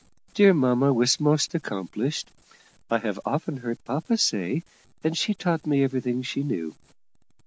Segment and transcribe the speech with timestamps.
[0.33, 2.31] Dear mamma was most accomplished,
[2.89, 4.63] I have often heard papa say,
[5.03, 6.73] and she taught me everything she knew.